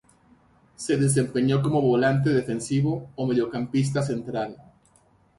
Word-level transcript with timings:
Se 0.77 0.97
desempeñó 0.97 1.61
como 1.61 1.79
volante 1.79 2.31
defensivo 2.31 3.11
o 3.15 3.27
mediocampista 3.27 4.01
central. 4.01 4.57